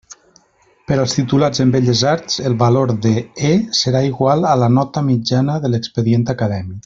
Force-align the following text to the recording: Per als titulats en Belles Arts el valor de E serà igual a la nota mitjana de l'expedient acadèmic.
Per 0.91 0.95
als 1.01 1.11
titulats 1.17 1.61
en 1.65 1.73
Belles 1.75 2.01
Arts 2.13 2.39
el 2.51 2.57
valor 2.63 2.93
de 3.05 3.11
E 3.53 3.55
serà 3.81 4.03
igual 4.09 4.49
a 4.53 4.57
la 4.63 4.71
nota 4.79 5.05
mitjana 5.11 5.61
de 5.67 5.73
l'expedient 5.75 6.27
acadèmic. 6.37 6.79